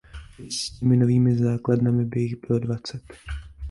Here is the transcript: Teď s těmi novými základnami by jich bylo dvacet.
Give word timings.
Teď 0.37 0.51
s 0.51 0.79
těmi 0.79 0.97
novými 0.97 1.37
základnami 1.37 2.05
by 2.05 2.21
jich 2.21 2.35
bylo 2.47 2.59
dvacet. 2.59 3.03